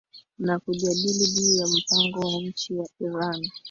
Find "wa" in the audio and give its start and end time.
2.27-2.41